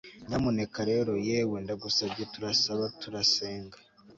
Nyamuneka 0.27 0.79
rero 0.91 1.11
yewe 1.27 1.55
ndagusabye 1.63 2.23
turasaba 2.33 2.85
turasenga 3.01 3.77